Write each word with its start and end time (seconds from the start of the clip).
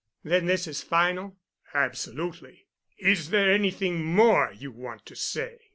"Then 0.23 0.47
this 0.47 0.65
is 0.65 0.81
final?" 0.81 1.37
"Absolutely. 1.75 2.65
Is 2.97 3.29
there 3.29 3.51
anything 3.51 4.03
more 4.03 4.51
you 4.51 4.71
want 4.71 5.05
to 5.05 5.15
say?" 5.15 5.59